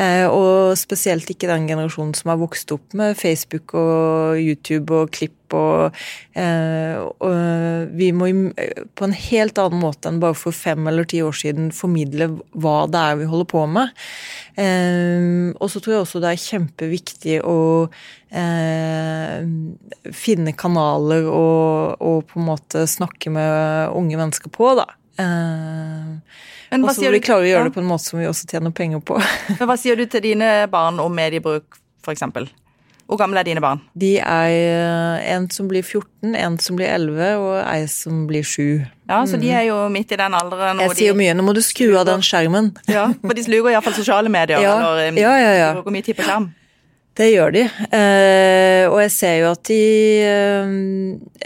[0.00, 5.12] Eh, og spesielt ikke den generasjonen som har vokst opp med Facebook og YouTube og
[5.12, 5.94] klipp og,
[6.34, 8.30] eh, og vi må
[8.98, 12.76] på en helt annen måte enn bare for fem eller ti år siden formidle hva
[12.90, 13.94] det er vi holder på med.
[14.56, 17.58] Eh, og så tror jeg også det er kjempeviktig å
[18.32, 19.46] eh,
[20.16, 24.88] finne kanaler og, og, på en måte snakke med unge mennesker på, da.
[25.20, 26.12] Eh,
[26.76, 28.74] og så må vi klare å gjøre det på en måte som vi også tjener
[28.74, 29.18] penger på.
[29.54, 32.24] Men Hva sier du til dine barn om mediebruk, f.eks.?
[33.06, 33.80] Hvor gamle er dine barn?
[33.94, 38.42] De er eh, en som blir 14, en som blir 11 og ei som blir
[38.42, 38.82] 7.
[39.06, 40.82] Ja, Så de er jo midt i den alderen.
[40.82, 42.72] Jeg sier mye, nå må du skru av den skjermen.
[42.90, 45.68] Ja, For de sluker iallfall sosiale medier ja, når ja, ja, ja.
[45.78, 46.50] de mye tid på skjerm.
[47.16, 47.62] Det gjør de.
[47.96, 49.76] Eh, og jeg ser jo at de
[50.20, 50.74] eh,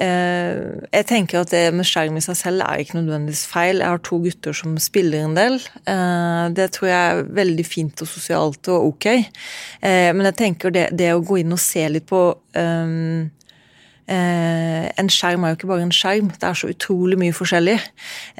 [0.02, 3.78] eh, Jeg tenker at det med skjerm i seg selv er ikke nødvendigvis feil.
[3.78, 5.60] Jeg har to gutter som spiller en del.
[5.86, 9.06] Eh, det tror jeg er veldig fint og sosialt og ok.
[9.14, 12.24] Eh, men jeg tenker det, det, å gå inn og se litt på
[12.58, 13.30] eh,
[14.10, 17.76] en skjerm er jo ikke bare en skjerm, det er så utrolig mye forskjellig.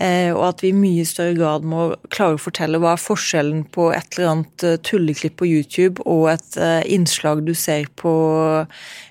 [0.03, 3.65] Eh, og at vi i mye større grad må klare å fortelle hva er forskjellen
[3.75, 6.59] på et eller annet eh, tulleklipp på YouTube og et
[6.91, 8.13] innslag du ser på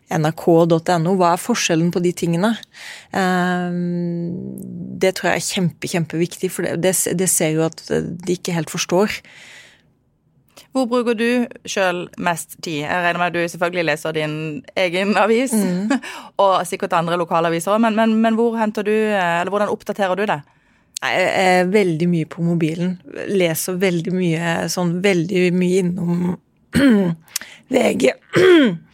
[0.09, 1.13] nrk.no.
[1.19, 2.51] Hva er forskjellen på de tingene?
[4.99, 8.73] Det tror jeg er kjempe, kjempeviktig, for det, det ser jo at de ikke helt
[8.73, 9.21] forstår.
[10.75, 12.83] Hvor bruker du sjøl mest tid?
[12.83, 14.35] Jeg regner med at du selvfølgelig leser din
[14.77, 15.95] egen avis, mm.
[16.43, 18.53] og sikkert andre lokalaviser òg, men, men, men, hvor
[18.83, 20.39] du, eller hvordan oppdaterer du det?
[20.99, 22.97] Jeg er veldig mye på mobilen.
[23.31, 26.35] Leser veldig mye sånn veldig mye innom
[27.73, 28.11] VG.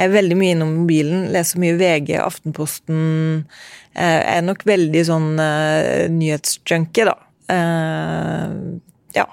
[0.00, 3.42] Jeg er veldig mye innom mobilen, leser mye VG, Aftenposten.
[3.92, 7.18] Jeg er nok veldig sånn uh, nyhetsjunkie, da.
[9.12, 9.26] Ja.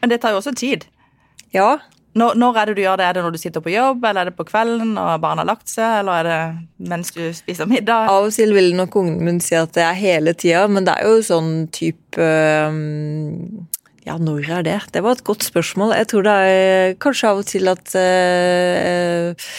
[0.00, 0.86] Men det tar jo også tid.
[1.54, 1.78] Ja.
[2.18, 3.06] Når, når, er det du gjør det?
[3.06, 5.50] Er det når du sitter på jobb, eller er det på kvelden og barna har
[5.52, 8.10] lagt seg, eller er det mens du spiser middag?
[8.10, 10.96] Av og til vil nok ungen min si at det er hele tida, men det
[10.98, 12.30] er jo sånn type
[14.08, 14.78] ja, når er det?
[14.90, 15.94] Det var et godt spørsmål.
[16.00, 19.50] Jeg tror det er kanskje av og til at uh,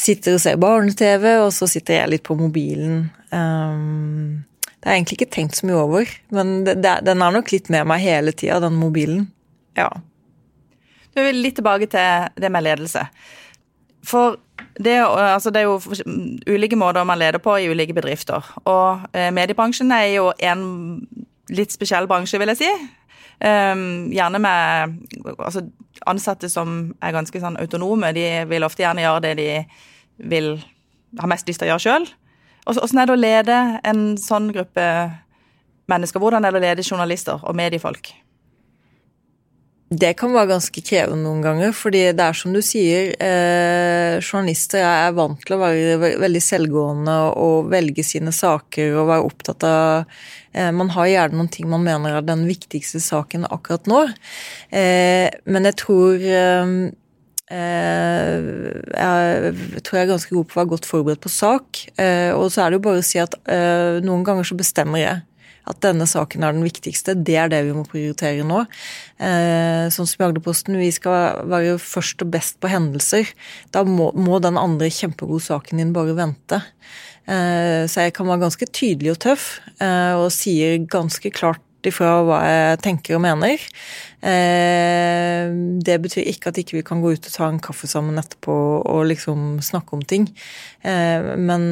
[0.00, 3.08] sitter og ser barne-TV, og så sitter jeg litt på mobilen.
[3.34, 7.34] Um, det har jeg egentlig ikke tenkt så mye over, men det, det, den er
[7.34, 9.26] nok litt med meg hele tida, den mobilen.
[9.76, 9.88] Ja.
[11.14, 13.08] Du vil litt tilbake til det med ledelse.
[14.06, 14.38] For
[14.78, 18.44] det, altså det, er jo ulike måter man leder på i ulike bedrifter.
[18.64, 20.62] Og eh, mediebransjen er jo en
[21.50, 22.70] litt spesiell bransje, vil jeg si.
[23.38, 24.96] Um, gjerne med
[25.38, 25.62] altså,
[26.10, 28.12] ansatte som er ganske sånn autonome.
[28.16, 29.50] De vil ofte gjerne gjøre det de
[30.30, 30.56] vil
[31.20, 32.08] ha mest lyst til å gjøre sjøl.
[32.68, 34.84] Åssen er det å lede en sånn gruppe
[35.88, 36.20] mennesker?
[36.20, 38.10] Hvordan er det å lede journalister og mediefolk?
[39.88, 44.82] Det kan være ganske krevende noen ganger, fordi det er som du sier, eh, journalister
[44.84, 50.04] er vant til å være veldig selvgående og velge sine saker og være opptatt av
[50.52, 54.02] eh, Man har gjerne noen ting man mener er den viktigste saken akkurat nå,
[54.76, 56.74] eh, men jeg tror eh,
[57.48, 58.36] eh,
[58.92, 61.80] jeg tror jeg er ganske god på å være godt forberedt på sak.
[61.96, 63.40] Eh, og så er det jo bare å si at
[64.04, 65.24] noen ganger så bestemmer jeg
[65.68, 67.14] at denne saken er den viktigste.
[67.14, 68.64] Det er det vi må prioritere nå.
[69.18, 73.30] Sånn som i Agderposten, vi skal være først og best på hendelser.
[73.74, 76.62] Da må, må den andre kjempegode saken din bare vente.
[77.28, 79.48] Eh, så jeg kan være ganske tydelig og tøff,
[79.84, 83.62] eh, og sier ganske klart ifra hva jeg tenker og mener.
[84.18, 88.56] Det betyr ikke at ikke vi kan gå ut og ta en kaffe sammen etterpå
[88.82, 90.26] og liksom snakke om ting.
[90.82, 91.68] Men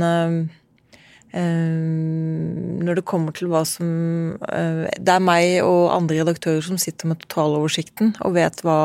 [1.34, 3.88] når det kommer til hva som
[4.46, 8.78] eh, Det er meg og andre redaktører som sitter med totaloversikten og vet hva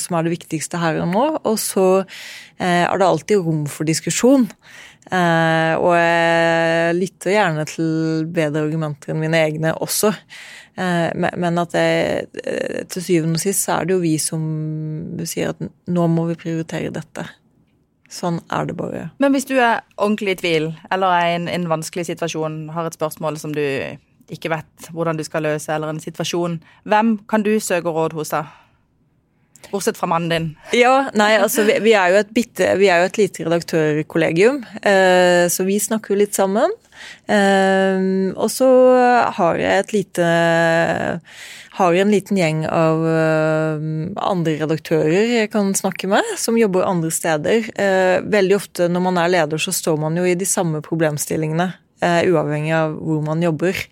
[0.00, 1.24] som er det viktigste her og nå.
[1.44, 4.48] Og så eh, er det alltid rom for diskusjon.
[5.06, 10.10] Og jeg lytter gjerne til bedre argumenter enn mine egne også.
[10.74, 12.42] Men at det,
[12.90, 14.42] til syvende og sist så er det jo vi som
[15.22, 17.22] sier at nå må vi prioritere dette.
[18.16, 19.06] Sånn er det bare.
[19.20, 22.88] Men hvis du er ordentlig i tvil, eller er i en, en, vanskelig situasjon, har
[22.88, 23.64] et spørsmål som du
[24.32, 28.32] ikke vet hvordan du skal løse, eller en situasjon, hvem kan du søke råd hos
[28.32, 28.46] da?
[29.70, 30.48] Bortsett fra mannen din.
[30.76, 34.60] Ja, nei, altså vi, vi er jo et bitte Vi er jo et lite redaktørkollegium,
[34.86, 36.72] eh, så vi snakker jo litt sammen.
[37.26, 38.00] Eh,
[38.34, 38.70] og så
[39.38, 40.32] har jeg et lite
[41.76, 43.80] har en liten gjeng av uh,
[44.30, 47.68] andre redaktører jeg kan snakke med, som jobber andre steder.
[47.76, 51.68] Uh, veldig ofte når man er leder, så står man jo i de samme problemstillingene,
[52.00, 53.84] uh, uavhengig av hvor man jobber.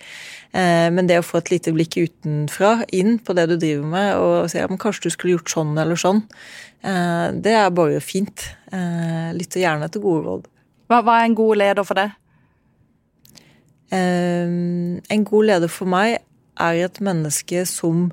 [0.54, 4.44] Men det å få et lite blikk utenfra inn på det du driver med, og
[4.52, 6.20] si ja, kanskje du skulle gjort sånn eller sånn,
[7.42, 8.44] det er bare fint.
[8.70, 10.46] Lytter gjerne til gode råd.
[10.94, 12.14] Hva, er en god leder for deg?
[13.92, 16.18] En god leder for meg
[16.60, 18.08] er et menneske som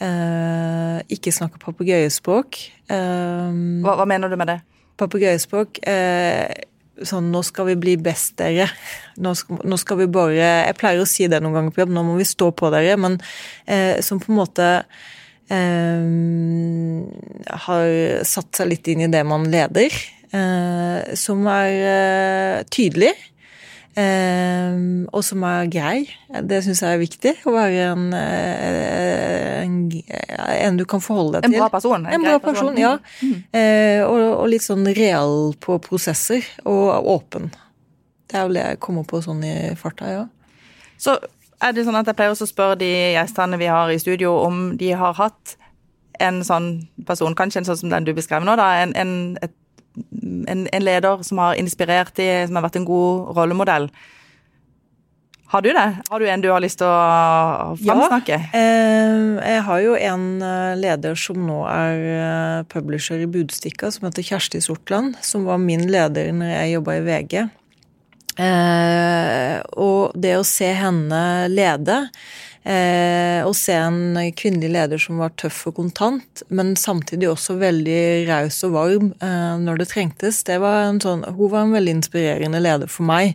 [0.00, 2.58] eh, ikke snakker papegøyespråk.
[2.90, 4.58] Eh, hva, hva, mener du med det?
[5.00, 6.66] Papegøyespråk eh,
[7.00, 8.66] Sånn 'nå skal vi bli best, dere'.
[9.24, 11.94] Nå skal, nå skal, vi bare Jeg pleier å si det noen ganger på jobb,
[11.96, 13.16] nå må vi stå på dere, men
[13.64, 14.66] eh, som på en måte
[15.48, 16.04] eh,
[17.64, 17.88] har
[18.28, 19.96] satt seg litt inn i det man leder.
[20.28, 23.14] Eh, som er tydelig
[23.98, 26.04] og som er grei.
[26.46, 27.32] Det syns jeg er viktig.
[27.44, 29.80] Å være en, eh, en,
[30.54, 31.56] en, du kan forholde deg til.
[31.56, 32.06] En bra person.
[32.06, 32.92] En, en bra person, person ja.
[33.20, 33.34] Mm.
[33.50, 37.50] Uh, og, og, litt sånn real på prosesser, og åpen.
[38.30, 40.26] Det er vel det jeg kommer på sånn i farta, ja.
[41.00, 41.18] Så
[41.60, 44.36] er det sånn at jeg pleier også å spørre de gjestene vi har i studio,
[44.46, 45.56] om de har hatt
[46.20, 46.70] en sånn
[47.08, 49.54] person, kanskje en sånn som den du beskrev nå, da, en, en, et
[50.48, 53.90] en, en, leder som har inspirert de, som har vært en god rollemodell.
[55.50, 55.86] Har du det?
[56.06, 58.36] Har du en du har lyst til å framsnakke?
[58.38, 63.90] Ja, eh, jeg har jo en eh, leder som nå er eh, publisher i Budstikka,
[63.90, 65.18] som heter Kjersti Sortland.
[65.26, 67.48] Som var min leder når jeg jobba i VG.
[68.40, 71.22] Og det å se henne
[71.52, 72.06] lede
[72.60, 78.26] Eh, å se en kvinnelig leder som var tøff og kontant, men samtidig også veldig
[78.28, 80.42] raus og varm eh, når det trengtes.
[80.44, 83.32] Det var en sånn, hun var en veldig inspirerende leder for meg.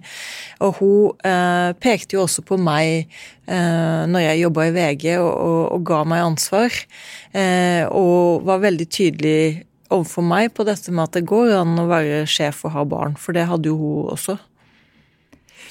[0.62, 3.10] Og hun eh, pekte jo også på meg
[3.50, 6.82] eh, når jeg jobba i VG og, og, og, ga meg ansvar,
[7.34, 9.40] eh, og var veldig tydelig
[9.90, 13.18] overfor meg på dette med at det går an å være sjef og ha barn,
[13.18, 14.38] for det hadde jo hun også.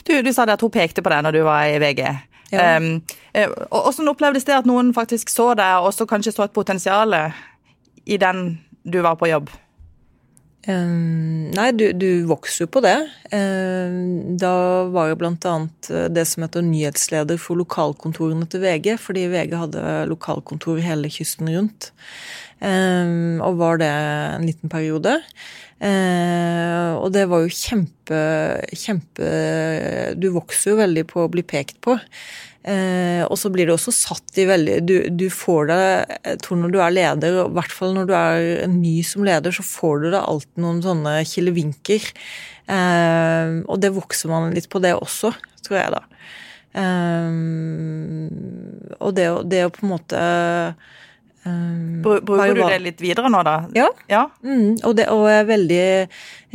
[0.05, 2.05] Du, du sa det at hun pekte på deg når du var i VG.
[2.53, 2.77] Ja.
[2.77, 3.01] Um,
[3.33, 7.17] hvordan opplevdes det at noen faktisk så deg, og så kanskje så et potensial
[8.05, 8.47] i den
[8.85, 9.51] du var på jobb?
[10.65, 12.97] Um, nei, du, du, vokser jo på det.
[13.35, 14.55] Um, da
[14.95, 19.53] var jo blant annet eh, det som heter nyhetsleder for lokalkontorene til VG, fordi VG
[19.61, 21.91] hadde lokalkontor hele kysten rundt.
[22.65, 25.19] Um, og var det en liten periode.
[25.85, 28.19] Og det var jo kjempe,
[28.73, 29.27] kjempe
[30.17, 31.99] Du vokser jo veldig på å bli pekt på.
[32.65, 35.81] Eh, og så blir det også satt i veldig Du, du får det
[36.31, 39.53] Jeg tror når du er leder, i hvert fall når du er ny som leder,
[39.53, 42.09] så får du da alltid noen sånne kilevinker.
[42.65, 45.35] Eh, og det vokser man litt på, det også,
[45.67, 46.03] tror jeg, da.
[46.81, 47.31] Eh,
[48.97, 50.27] og det, det å på en måte
[51.45, 53.59] Um, Bruker du det litt videre nå, da?
[53.77, 53.91] Ja.
[54.09, 54.23] ja.
[54.41, 56.07] Mm, og, det, og, jeg er veldig eh,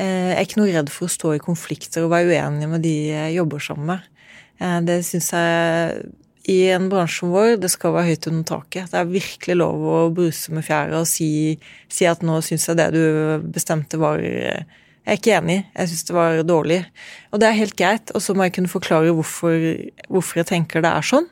[0.02, 2.96] Jeg er ikke noe redd for å stå i konflikter og være uenig med de
[3.12, 4.08] jeg jobber sammen med.
[4.60, 6.10] Eh, det syns jeg
[6.50, 8.92] i en bransje som vår, det skal være høyt under taket.
[8.92, 11.32] Det er virkelig lov å bruse med fjæra og si,
[11.92, 13.04] si, at nå syns jeg det du
[13.54, 14.66] bestemte var Jeg
[15.06, 16.80] er ikke enig, jeg syns det var dårlig.
[17.34, 19.58] Og det er helt greit, og så må jeg kunne forklare hvorfor,
[20.10, 21.30] hvorfor jeg tenker det er sånn.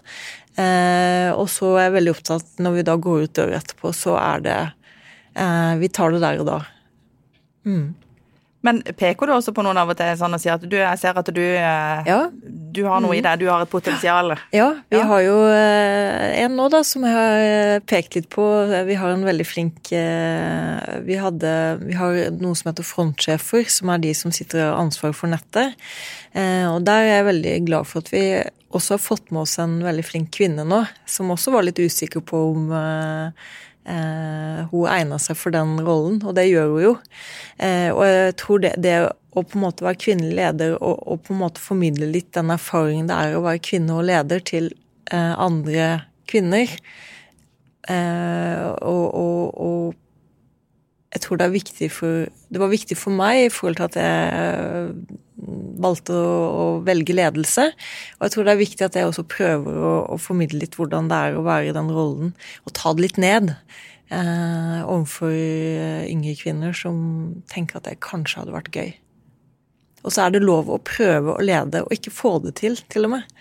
[0.57, 4.15] Eh, og så er jeg veldig opptatt, når vi da går ut døra etterpå, så
[4.17, 4.57] er det
[5.37, 6.59] eh, Vi tar det der og da.
[7.67, 7.93] Mm.
[8.67, 10.99] Men peker du også på noen av og til sånn og sier at du, jeg
[10.99, 12.17] ser at du, eh, ja.
[12.75, 14.33] du har noe i deg, du har et potensial?
[14.51, 15.05] Ja, vi ja.
[15.07, 18.43] har jo eh, en nå da som jeg har eh, pekt litt på.
[18.89, 24.03] Vi har en veldig flink Vi, hadde, vi har noe som heter frontsjefer, som er
[24.03, 25.77] de som sitter og har ansvar for nettet.
[26.35, 28.25] Og der er jeg veldig glad for at vi
[28.75, 32.25] også har fått med oss en veldig flink kvinne nå, som også var litt usikker
[32.27, 32.67] på om
[33.89, 36.93] eh, hun egner seg for den rollen, og det gjør hun jo.
[37.57, 41.21] Eh, og jeg tror det, det, å på en måte være kvinnelig leder og, og,
[41.25, 44.71] på en måte formidle litt den erfaringen det er å være kvinne og leder til
[45.11, 45.91] eh, andre
[46.27, 46.73] kvinner,
[47.87, 49.93] og, og, og
[51.13, 55.19] jeg tror det for Det var viktig for meg i forhold til at jeg
[55.79, 57.69] valgte å, å, velge ledelse.
[58.17, 61.09] Og jeg tror det er viktig at jeg også prøver å, å, formidle litt hvordan
[61.11, 62.33] det er å være i den rollen,
[62.65, 63.53] og ta det litt ned.
[64.07, 65.35] Eh, overfor
[66.07, 66.97] yngre kvinner som
[67.51, 68.91] tenker at det kanskje hadde vært gøy.
[70.05, 73.07] Og så er det lov å prøve å lede, og ikke få det til, til
[73.07, 73.37] og med.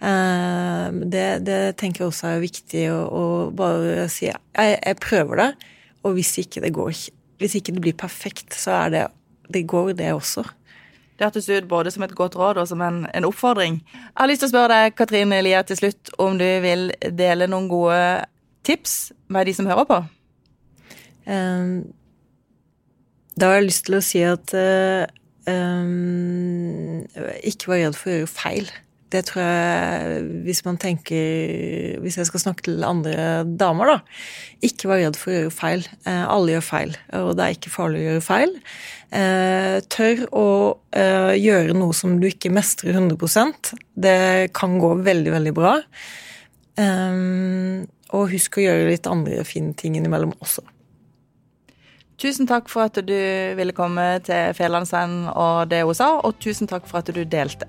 [0.00, 3.24] Eh, det, det, tenker jeg også er viktig å, å
[3.56, 5.50] bare si jeg, jeg prøver det,
[6.06, 6.94] og hvis ikke det går
[7.36, 9.06] Hvis ikke det blir perfekt, så er det
[9.52, 10.42] Det går, det også.
[11.16, 13.78] Det hørtes ut både som et godt råd og som en, en, oppfordring.
[13.94, 17.46] Jeg har lyst til å spørre deg, Katrine Elia, til slutt om du vil dele
[17.46, 18.26] noen gode
[18.66, 20.00] tips med de som hører på?
[21.30, 21.86] Um,
[23.38, 24.52] da har jeg lyst til å si at
[25.46, 27.06] um,
[27.46, 28.68] ikke vær redd for å gjøre feil.
[29.16, 33.96] Det tror jeg, hvis man tenker Hvis jeg skal snakke til andre damer, da.
[34.66, 35.86] Ikke vær redd for å gjøre feil.
[36.04, 38.54] Uh, alle gjør feil, og det er ikke farlig å gjøre feil.
[39.06, 40.46] Uh, tør å
[40.96, 45.74] gjøre noe som du ikke mestrer 100 Det kan gå veldig, veldig bra.
[48.16, 50.64] Og husk å gjøre litt andre fine ting innimellom også.
[52.16, 53.18] Tusen takk for at du
[53.58, 57.68] ville komme til Fjellandsend og det hun sa, og tusen takk for at du delte.